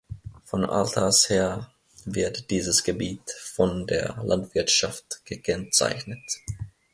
Von 0.45 0.65
alters 0.65 1.29
her 1.29 1.69
wird 2.05 2.49
dieses 2.49 2.83
Gebiet 2.83 3.29
von 3.39 3.85
der 3.85 4.17
Landwirtschaft 4.23 5.21
gekennzeichnet. 5.25 6.39